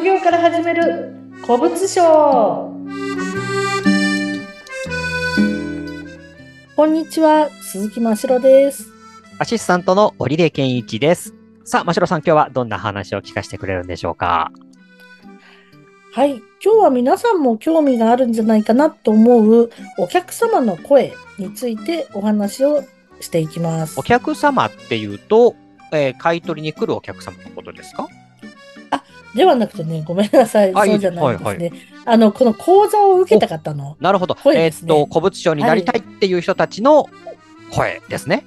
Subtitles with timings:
[0.00, 1.12] 副業から始める
[1.44, 2.74] 古物商。
[6.74, 8.90] こんにちは鈴木真城です。
[9.38, 11.34] アシスタントの織出健一です。
[11.64, 14.50] さあ、真城さん、今日はどんな話を聞かせてくれるんでしょうか？
[16.14, 22.82] はい今日は皆さんも興味があるんじゃないかなと思うお客様の声についてお話を
[23.20, 24.00] していきます。
[24.00, 25.56] お客様っていうと、
[25.92, 28.08] えー買い取りに来るお客様のことですか？
[29.34, 31.76] ではなくてねごめんなさいあそうじゃないですね、はいは
[32.06, 34.36] あのこの講座を受けた方のなるほど。
[34.46, 37.08] えーっと、古物商になりたいっていう人たちの
[37.70, 38.44] 声ですね。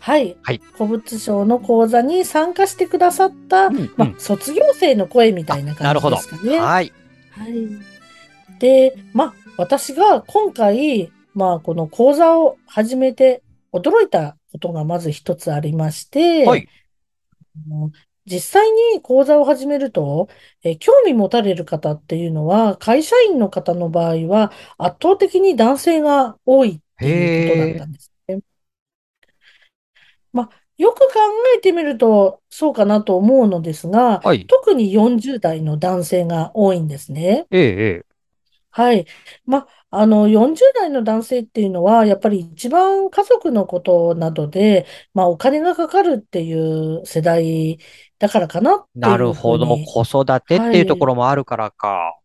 [0.00, 6.10] はい、はい古物商の講座に参加してくださった、うんうんまあ、卒業生の声みたいな感じ。
[6.10, 6.58] ですかね。
[6.58, 6.92] はい。
[7.30, 8.58] はい。
[8.58, 13.42] で、まあ、私が今回、まあ、この講座を始めて
[13.72, 16.68] 驚いたことがまず一つありまして、はい。
[18.26, 20.28] 実際に講座を始めると、
[20.62, 28.40] えー興味持たれる方っていうのは、会社員の方の場合は圧倒的に男性が多いっていうことだったんですね。
[30.32, 31.04] まあ、よく考
[31.56, 34.46] えてみるとそうかなと思うのですが、はい。
[34.46, 37.46] 特に40代の男性が多いんですね。
[37.50, 38.13] えええ
[38.76, 39.06] はい。
[39.46, 47.78] ま、あの、40代の男性っていうのは、やっぱり一番家族のことなどで、まあ、お金がかかるっていう世代
[48.18, 49.66] だからかなってえないうるほど。
[49.66, 49.86] ふうに。
[49.86, 52.18] 子育てっていうところもあるからか。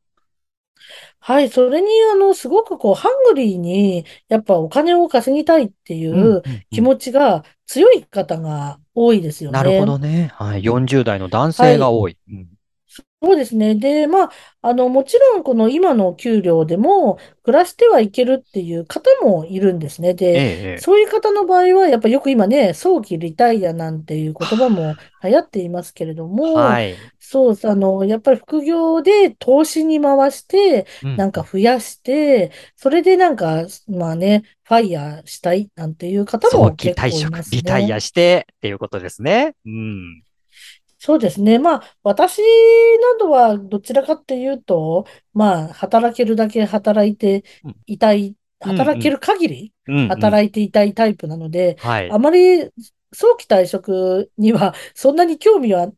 [1.20, 1.50] はい。
[1.50, 9.86] それに、あの、すごくこう、ハングリーに、やっぱお金を稼ぎたいっていうんうんう気持ちが強い方が多いですよなるほね。
[9.86, 10.32] どね。
[10.36, 10.64] はい。
[10.64, 12.18] 40代の男性が多い。
[12.30, 12.59] うん
[13.22, 13.76] そうですね。
[13.76, 14.32] で、まあ、
[14.62, 20.14] あの、もちろん、この今の給料でも、暮らしてはいけるっていう方もいるんですね。
[20.32, 26.98] えで、えええそういう方の場合は、やっぱよく今ね、早期リタイアなんていう言葉も 流行っていますけれども、はい。
[27.20, 37.94] そう、あの、やっぱり副業で投資に回して、うんなんか増やして、それでなんか、まあね、ファイヤーしたいなんていう方も早期退職結構いま、すリタイね。
[37.94, 39.56] アしてっていうことですね。
[39.66, 40.24] うん。
[41.02, 41.60] そうですね。
[41.60, 52.20] まあ、私などはどちらかっていうと、まあ、働けるだけ働いてうんいたい、働ける限りうんうん働いていたいタイプなので、はいあ。
[52.20, 52.70] まり
[53.12, 55.94] 早期退職には そんなに興味は、ん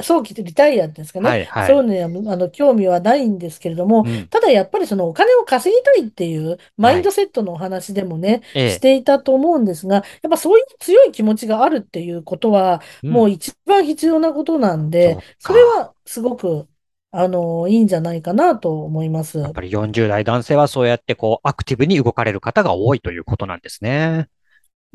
[0.00, 1.28] 早期でリタイアですかね。
[1.28, 1.66] はいはい。
[1.66, 16.66] そういうのにはあの興味はないんですけれども、うんただやっぱりそのお金を稼ぎたいっていうマインドセットのお話でもね、ええしていたと思うんですが、やっぱそういう強い気持ちがあるっていうことは、もう一番必要なことなんで、それはすごく、
[17.10, 19.38] あの、いいんじゃないかなと思います。
[19.38, 24.28] やっぱり40代男性はそうやってこうアクティブに動かれる方が多いということなんですね。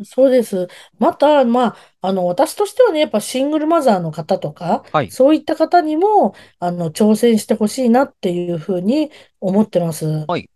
[0.03, 0.67] そうです。
[0.99, 5.09] また、まあ、あの、私としてはね、やっぱシングルマザーの方とか、はい。
[5.11, 10.05] そういった方にも、あの、挑戦してほしいなっていうふうに思ってます。
[10.27, 10.49] はい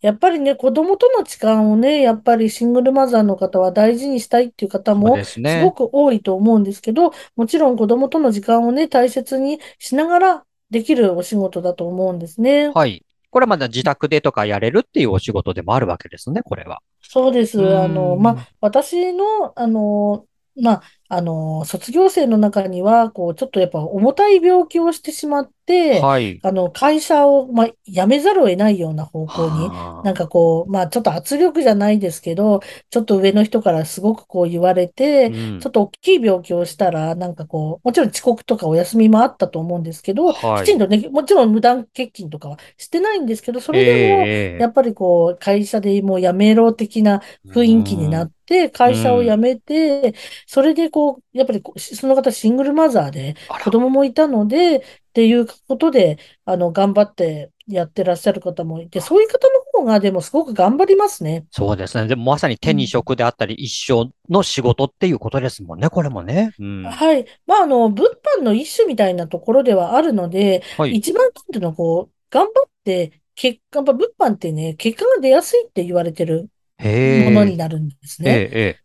[0.00, 12.68] やっぱりね、子供との時間をね、やっぱりシングルマザーの方は大事にしたいっていう方そうもですねすごく多いと思うんですけど、もちろん子供との時間をね、大切にしながらできるお仕事だと思うんですね。
[12.68, 13.03] はい。
[13.34, 16.80] これはまだ自宅でとかやれるっていうお仕事でもあるわけですね、これは。
[17.02, 17.58] そうです。
[17.58, 20.24] うんあの、まあ、私の、あの、
[20.54, 26.38] まあ、あの、卒業生の中には、こう、ちょっとやっぱ重たい病気をしてしまって、はい。
[26.42, 32.60] あの、会社を、まあ、辞めざるを得ないような方向に、はあなんかこう、まあ、ちょっと圧力じゃないですけど、
[32.90, 35.60] ちょっと上の人からすごくこう言われて、うん。
[35.60, 40.64] ちょっと大きい病気をしたら、なんかこう、もちろん遅刻とかお休みもあったと思うんですけど、はい。
[40.64, 50.14] きちんとね、もちろん無断欠勤とかはしてないんですけど、それでも、ええやっぱりこう、会社でもう辞めろ的な雰囲気になって、会社を辞めて、
[50.46, 54.82] それでこう、やっぱりその方シングルマザーで、子供もいたので、っ
[55.14, 61.46] ていうことで、あの、頑張ってやってらっしゃる方もいて、そういう方の方がでもすごく頑張りますね。
[61.50, 62.08] そうですね。
[62.08, 66.52] でもまさに手に職であったり、一生の仕事っていうことですもんね、これもね。
[66.58, 66.82] うん。
[66.84, 67.26] はい。
[67.46, 68.08] まあ、あの、物
[68.38, 70.92] 販の一種みたいなところではあるので、はい。
[70.92, 76.50] 一番なんていうの、こう、頑張って、結果、物販ってね、結果が出やすいって言われてる。
[76.78, 78.30] ものになるんですね。
[78.30, 78.83] ええ、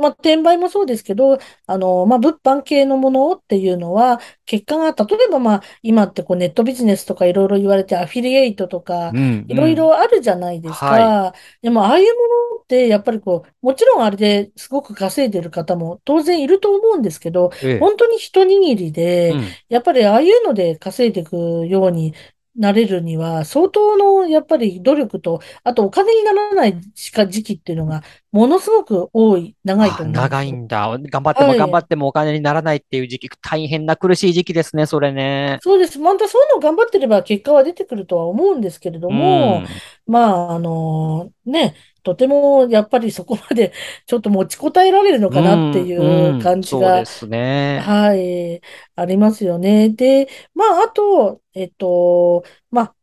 [0.00, 9.12] まあ、転売もそうですけど、あの、まあ、物販系のものっていうのは、結果が、例えば、まあ、今ってこうネットビジネスとかいろいろ言われて、アフィリエイトとか。
[9.48, 10.86] いろいろあるじゃないですか。
[10.86, 12.20] はでも、ああいうも
[12.56, 17.78] のって、やっぱりこう、もちろんあれですごく稼いでる方も当然いると思うんですけど、ええ。
[17.78, 22.14] 本当に一握りで、うんやっぱりああいうので稼いでいくように
[22.56, 28.02] なれるには、相当のやっぱり努力と、あとお金にならないしか時期っていうのが、
[28.32, 30.50] ものすごく多い、長いと思うんですよ。
[30.50, 30.88] いんだ。
[31.10, 31.84] 頑張っても頑張はい。
[31.84, 35.60] ってもお金にならないっていう時期、大変な苦しい時期ですね、それね。
[35.60, 35.98] そうです。
[36.00, 39.82] またそういうの頑張ってれば結果は出てくるとは思うんですけれどうも、ん。
[40.06, 43.72] まあ、あのね、とてもやっぱりそこまで
[44.06, 45.96] ちょっと持ちこたえられるのうかなってん、い
[46.30, 47.88] ううん、感じが、そうですね。
[47.88, 48.60] はい、
[48.96, 49.88] ありますよね。
[49.90, 52.94] で、まあ、あと、えっと、まあ、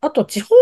[0.00, 0.54] あと地方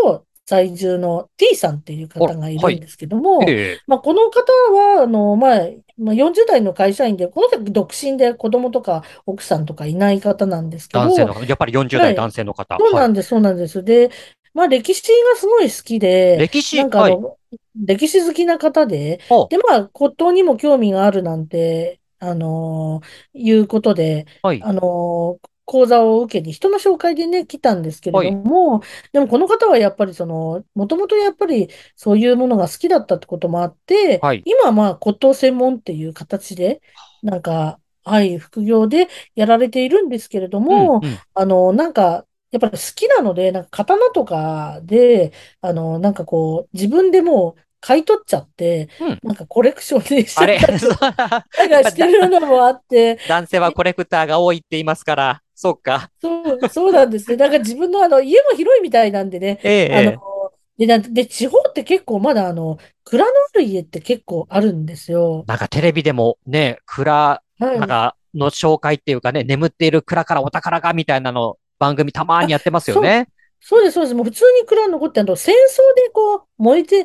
[0.46, 2.74] 在住の T さんっていう方がいはい。
[2.74, 5.60] るんですけども、ええ、まあ、この方は、あの、まあ、
[5.98, 12.28] まあ、40代の会社員で、この人は独身で子供とか奥さんとかいない方なんですけど、男性の方、やっぱり40代はい。
[12.28, 12.74] 男性の方。
[12.74, 12.84] はい。
[12.84, 13.84] そうなんです、そうなんです。
[13.84, 14.10] で、
[14.56, 16.84] まあ歴史がすごい好きで、歴史、はい。
[16.84, 17.38] なんかあの、
[17.74, 28.82] 歴史好きな方で、あ、で、まあ骨董にも興味があるなんて、あのーいうことで、はい、あのー講座を受けに人の紹介でね、来たんですけれはい、ども、
[29.12, 34.42] でもこの方はやっぱりその、もともとやっぱりそういうものが好きだったってこともあって、はい。
[34.44, 36.80] 今はまあ骨董専門っていう形で、
[37.22, 42.24] なんか、はい、副業でやられているんですけれどうん、も、うん、あの、なんか、
[42.60, 49.18] やっぱり好きなので、なんか刀とかで、あの、なんかこう、自分でもう買い取っちゃって、うん。
[49.22, 50.78] なんかコレクションでしちあれ、ゃったり
[51.56, 56.10] なんかしてるのもあって、男性はコレクターが多いって言いますから、そうか。
[56.20, 57.36] そう、そうなんですね。
[57.36, 60.18] なんか自分のあの、家も広いみたいなんでね、ええ、あの、ええ。
[60.78, 65.44] で、なで、地方って結構まだあの、蔵のある家って結構あるんですよ。
[65.46, 67.78] なんかテレビでもね、蔵、はい。
[67.78, 73.28] なんかの紹介っていうかね、眠っている蔵からお宝がみたいなの番組たまにあ、やってますよね。
[73.60, 74.14] そうです、そうです。
[74.14, 77.04] もう普通に蔵残って、あの、戦争でこう、燃えて、例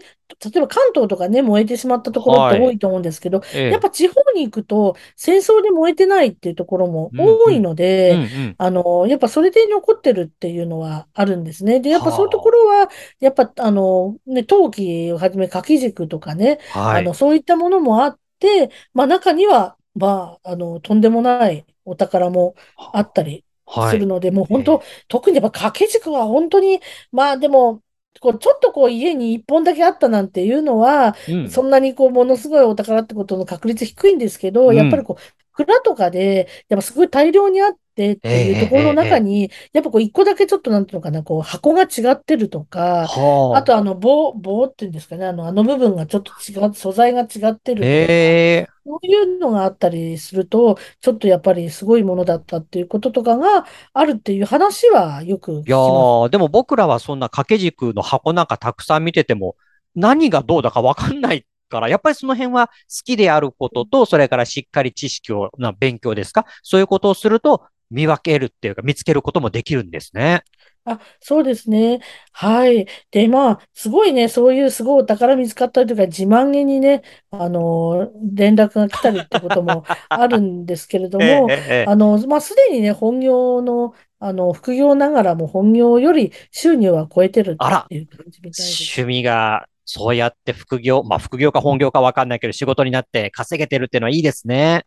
[0.57, 2.67] えば関東とかね、燃えてしまったところってはい。
[2.67, 3.71] 多いと思うんですけど、ええ。
[3.71, 7.09] やっぱ地方に行くと、戦争で燃えてないっていうところも。
[7.17, 8.55] 多いのうん、で、うん。
[8.57, 11.79] あの、やっぱそれで残ってるっていうのはあるんですね。
[11.79, 12.89] で、やっぱそういうとこはろは、
[13.19, 16.79] やっぱ、あの、ね、陶器をはじめ掛け軸とかね、あ。
[16.79, 17.01] はい。
[17.01, 23.95] あの、そういったものもあって、まあ中には、まあ、あの、とんでもないお宝もあったりはい。
[23.95, 25.05] するので、もう本当、ええ。
[25.07, 26.79] 特にやっぱ掛け軸は本当に、
[27.11, 27.81] まあでも、
[28.19, 31.49] こうちょっとこう家に一本だけあったなんていうのは、うん。
[31.49, 34.75] そんなにこうものすごいお宝ってことの確率低いんですけど、うん。
[34.75, 39.17] やっぱりこう、蔵とかで、やっぱすごい大量にあってっええ、ていうところのええ、ええ。
[39.17, 43.11] 中に、やっぱこう一個だけちょっとなんていうのかな、こう箱が違ってるとか、
[43.49, 43.83] あとあはあ。
[43.83, 48.71] の棒、棒っていうんですかね、あの、あの部分がちょっと違う、素材が違ってるとか、ええ。
[48.85, 56.11] そういうのがあったりすると、ちょっとやっぱりすごいものだったっていうこととかがあるっていう話はよく聞いやきます。
[56.27, 59.55] ー、でも僕らはそんな掛け軸の箱なんかたくさん見てても、
[59.95, 62.73] 何がどうだかわかんないから、やっぱりその辺は好
[63.05, 66.45] きであることと、それからしっかり知識を、な勉強ですか？
[66.63, 70.43] そういうことをすると、見分けるっていうか、見つけることもできるんですね。
[70.83, 72.01] あ、そうですね。
[72.31, 72.87] はい。
[73.11, 89.05] で、まあ、すごいね、そういうすごいお宝見つかったりとか、自慢げにね、あの、連絡が来たりってことも あるんですけれどええ、も、ええ、ええあの、まあ、すでにね、本業の、あの、副業ながらも本業より収入は超えてるあら、っていう感じみたいで趣す。
[89.05, 94.85] 味が、そうやって副業、まあ副業か本業かわかんないけど、仕事になって稼げてるっていうのはいいですね。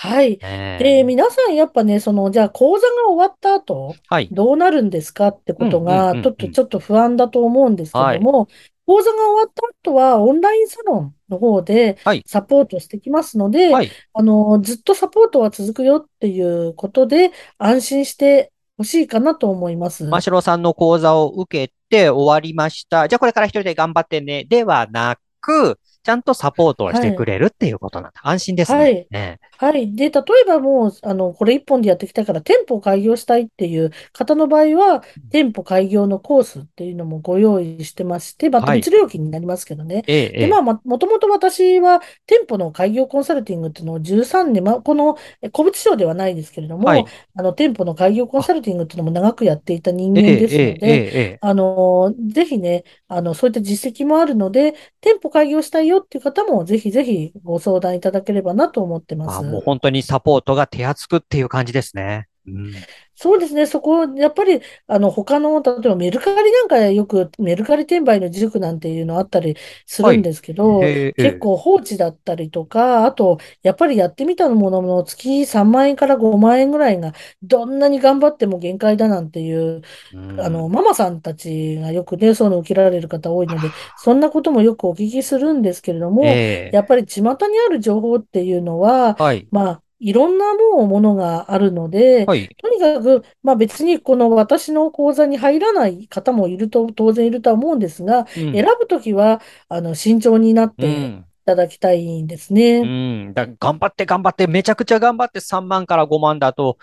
[0.00, 0.36] はい。
[0.38, 4.28] で、ええ皆さんやっぱね、その、じゃあ講座が終わった後、はい。
[4.30, 6.52] どうなるんですかってことが、うん、ちょっと、うん。
[6.52, 8.18] ちょっと不安だと思うんですけはい。
[8.18, 8.46] ども、
[8.86, 12.22] 講座が終わった後は、オンラインサロンの方ではい。
[12.26, 13.90] サポートしてきますので、はい。
[14.14, 20.04] あの、ずっとサポートは続くよっていうことで、安心してほしいかなと思います。
[20.04, 23.08] 真城さんの講座を受けて終わりました。
[23.08, 24.44] じゃあこれから一人で頑張ってね。
[24.44, 27.26] ではなく、ちゃんとサポートをしてくはい。
[27.26, 28.20] れるっていうことなんだ。
[28.24, 28.86] 安心ですね。
[28.86, 29.08] はい。
[29.10, 29.94] ねはい。
[29.96, 38.88] で、例えばもう、あの、これ一本でやってきたから店舗開業したいっていう方の場合は、店舗開業のコースっていうのもご用意してまして、またはい。
[38.88, 40.04] 別料金になりますけどね。
[40.06, 40.58] ええ、えで、まえ。
[40.58, 47.08] あ、ま、もともと私は店舗の開業コンサルティングっていうのを13年、まあ、このえ古物商ではないですけれども、はい。
[47.34, 51.04] あの、店舗の開業コンあ、サルティングっていうのも長くやっていた人ええ、間ですので。
[51.40, 59.62] あの、ぜひね、あの、そういった実績もあるので、店舗開業したいよっていう方も、ぜひぜひご相談いただければなと思ってまあ、もう。
[59.64, 62.28] 本当にサポートが手厚くっていう感じですね。
[62.54, 62.86] うん。
[63.14, 70.14] そうですね、そこ、やっぱり、あの、他の、例えばメルカリなんかよく、メルカリ転売の塾なんていうのあったりすはい。
[70.14, 71.24] るんですけど、へえ、ええ。
[71.26, 77.12] 結構放置だったりとか、あと、やっぱりやってみたものの月3万円から5万円ぐらいが、
[77.42, 80.70] どんなに頑張っても限界だなんていう、うあの、ん。
[80.70, 83.48] ママさんたちがよくね、そういうの受けられる方多い。
[83.48, 86.68] ので、そんなこともよくお聞きするんですけれどえも、え。
[86.70, 87.34] やっぱり巷に
[87.68, 89.48] ある情報っていうのは、はい。
[89.50, 92.48] まあ、いろんなもうものがあるので、はい。
[92.58, 98.78] とにかく、まあ別にこの私の講座に入らない方もいると、当然いるとは思うんですが、選うん。
[98.80, 101.24] ぶときは、あの、慎重になってうん。
[101.42, 102.92] いただきたいんですうね。
[103.30, 103.34] ん。
[103.34, 106.78] だ、頑張って頑張って、めちゃくちゃ頑張って3万から5万だと、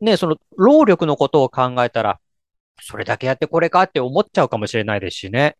[0.00, 2.20] ね、その労力のことを考えたら、
[2.82, 5.56] それだけやってこれかって思っちゃうかもしれないですしね。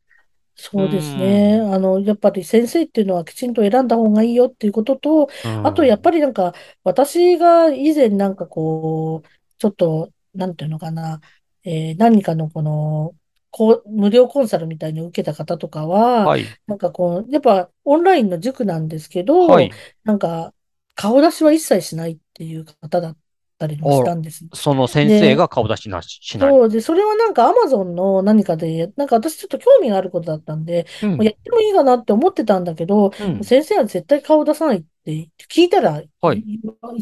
[0.77, 1.61] うそうですね。
[1.61, 1.65] ん。
[1.73, 6.13] あの、やっぱり先生っていうのはきちんと選んだ方がいいよっていうことと、うあとやっぱん。
[6.13, 11.21] りなんか、私が以前なんかこう、ちょっと、なんていうのかな、
[11.65, 13.15] えー何かのこの、
[13.51, 16.57] こう、無料コンサルみたいに受けた方とかは、はい。
[16.67, 19.71] なんかこう、やっぱオンラインの塾なんですけど、はい。
[20.05, 20.55] なんか、
[20.95, 23.19] 顔出しは一切しないっていう方だっ
[23.59, 24.45] たりもしお、たんです。
[24.53, 26.51] その先生で、が顔出しなし、しない。
[26.51, 31.11] そうで、それはなんかアマゾンの何かで、なんか私ちょっと興味があることだったんで、うん。
[31.17, 33.45] もうやってもいいかなって思ってたんだけど、うん。
[33.45, 36.45] 先生は絶対顔出さないって聞いたら、いはい。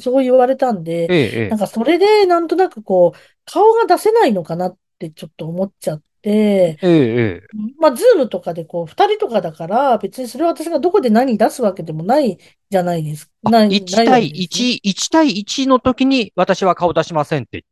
[0.00, 1.48] そう言われたんで、ええ、ええ。
[1.48, 7.62] なんかそれでなんとなくこう、顔が出せないのかなってちょっと思っちゃって、ええ、ええ。
[7.78, 12.38] まあ、ズームとかでこう、二人とかだから、別にそれは私がどこで何出すわけでもない
[12.70, 13.30] じゃないです。
[13.44, 14.68] あ、ない、1ないわ対けですね。
[14.68, 17.64] 1、1対1の時に私は顔出しませんって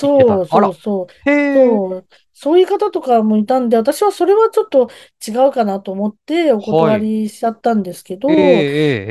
[0.00, 0.40] 言ってた。
[0.40, 0.68] そうあら。
[0.68, 1.06] そうそう。
[1.26, 1.32] へ
[1.76, 1.82] え。
[1.82, 2.08] そう。
[2.32, 4.90] そういう方とかもいたんで、私はそれはちょっと
[5.26, 7.08] 違うかなと思ってお断はい。
[7.22, 8.62] りしちゃったんですけええ、ど、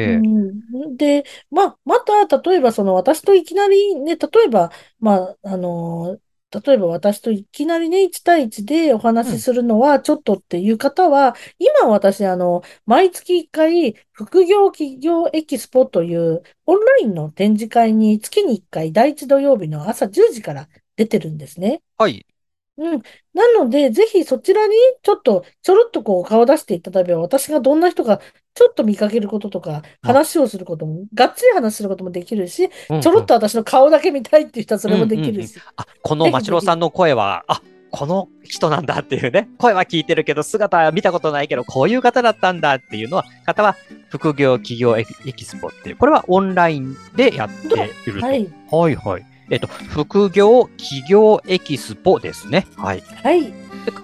[0.04, 0.44] うええ、ええ。
[0.90, 6.20] ん、で、まあ、また、例えばその私といきなりね、例えば、まあ、あの、
[6.66, 9.30] 例えば私といきなりね、1対1でおうん。
[9.30, 21.82] 話しするのはちょっとっていう方は、今私、あの、毎月1回、副業企業エキスポというオンラインの展示会に月に1回、第1土曜日の朝10時から出てるんですね。
[21.98, 22.26] はい。
[22.78, 23.02] うん。
[23.34, 28.20] なので、ぜひそちらにちょっと、ちょろっとこう顔出していただければ、私がどんな人か
[28.56, 33.26] ちょっと見かけることとか、あ、話をすることも、がっつり話することもできるし、うん、ちょろっうん。
[33.26, 35.06] と私の顔だけ見たいっていう人はそうん、れも。
[35.06, 36.32] できるし、あ、このぜひぜひ。
[36.32, 37.62] マシロさんの声は、あ、
[37.92, 39.50] この人なんだっていうね。
[39.60, 43.76] 声は聞いてるけど、姿は見たことないけど、こういう方だったんだっていうのは、方は、
[44.10, 47.78] 副業企業エキスポっていう、これはオンラインでやってど
[48.08, 48.28] いると。
[48.28, 48.54] はい。
[48.72, 49.26] はい、はい。
[49.50, 52.66] えっと、副業企業エキスポですね。
[52.78, 53.02] はい。
[53.02, 53.54] はい。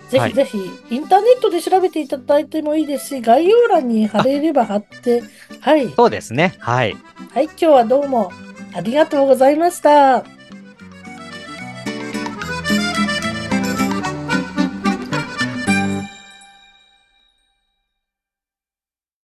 [0.10, 0.30] ぜはい。
[0.32, 0.58] ひぜひ、
[0.90, 5.24] インターネットで調べていただいてもいいですし、概要欄に貼あ、れれば貼って、
[5.62, 5.90] はい。
[5.96, 6.56] そうですね。
[6.60, 6.96] はい。
[7.34, 8.32] はい、今日はどうも
[8.74, 10.39] ありがとうございました。